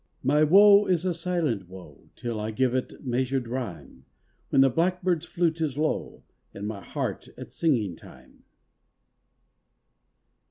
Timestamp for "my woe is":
0.23-1.05